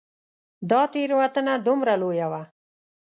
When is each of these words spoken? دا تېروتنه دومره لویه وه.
دا 0.69 0.81
تېروتنه 0.93 1.53
دومره 1.65 1.93
لویه 2.01 2.27
وه. 2.31 2.41